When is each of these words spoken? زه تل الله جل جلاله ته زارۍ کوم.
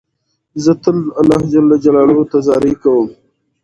زه 0.63 0.71
تل 0.83 0.95
الله 1.19 1.41
جل 1.53 1.67
جلاله 1.83 2.15
ته 2.31 2.37
زارۍ 2.45 2.73
کوم. 2.81 3.07